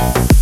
Bye. 0.00 0.39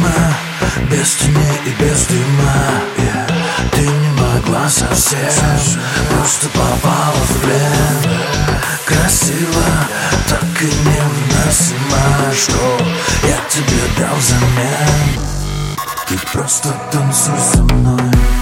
тьма, 0.00 0.34
без 0.90 1.14
тени 1.14 1.60
и 1.66 1.82
без 1.82 2.06
дыма 2.06 2.82
yeah. 2.96 3.26
Ты 3.72 3.80
не 3.82 4.08
могла 4.10 4.68
совсем, 4.68 5.18
просто 6.10 6.48
попала 6.48 7.14
в 7.14 7.40
плен. 7.42 8.20
Красиво, 8.86 9.64
так 10.28 10.62
и 10.62 10.66
невыносимо, 10.66 12.32
что 12.34 12.78
я 13.24 13.38
тебе 13.48 13.82
дал 13.98 14.16
взамен? 14.16 15.20
Ты 16.08 16.18
просто 16.32 16.74
танцуй 16.90 17.38
со 17.38 17.62
мной. 17.62 18.39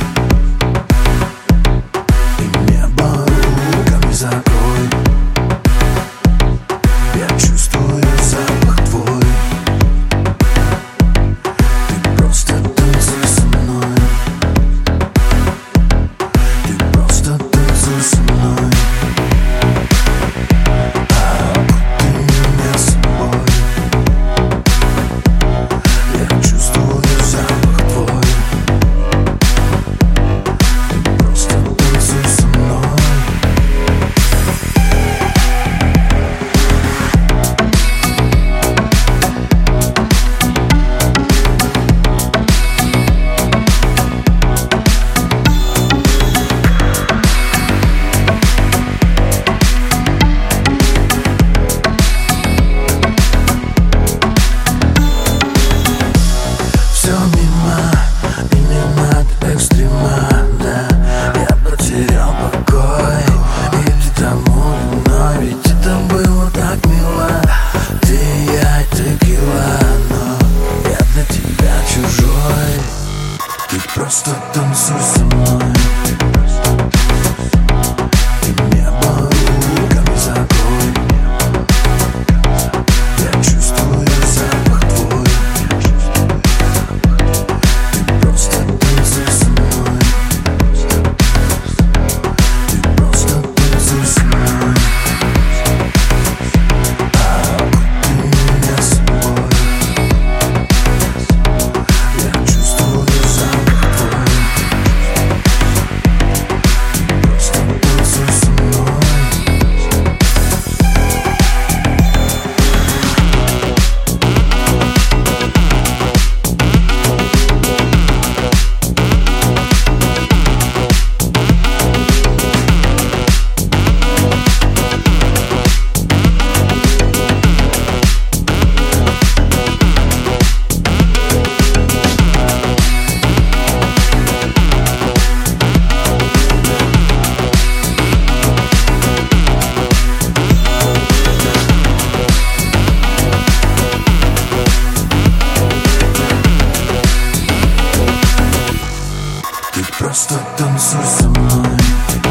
Просто 149.99 150.35
танцуй 150.56 151.05
со 151.05 151.29
мной. 151.29 152.27